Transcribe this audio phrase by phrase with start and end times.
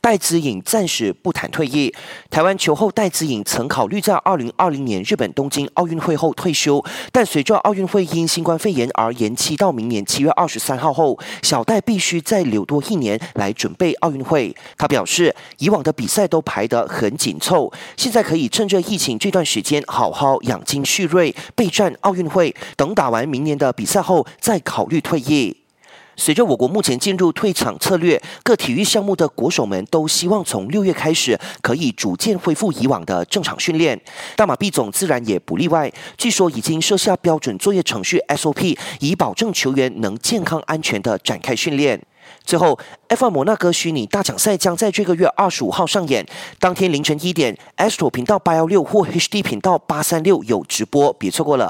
[0.00, 1.94] 戴资颖暂时不谈退役。
[2.30, 14.54] 台湾球后戴资颖曾考虑在二零二零年日本东京奥运会后退休，但随着奥运会因新冠肺炎而延期到明年七月二十三号后，小戴必须再留多一年来准备奥运会。
[14.78, 22.54] 他表示，以往的比赛都排得很紧凑，现在可以趁着疫情这段时间好好养精蓄锐，备战奥运会。
[22.76, 25.59] 等打完明年的比赛后，再考虑退役。
[26.16, 33.98] 随着我国目前进入退场策略，各体育项目的国手们都希望从六月开始可以逐渐恢复以往的正常训练。
[34.36, 42.00] 大马币总自然也不例外，据说已经设下标准作业程序 SOP，以保证球员能健康安全的展开训练。
[42.44, 46.24] 最后，F1 摩纳哥虚拟大奖赛将在这个月二十五号上演，
[46.60, 51.68] 当天凌晨一点，Astro 频道八幺六或 HD 频道八三六有直播，别错过了。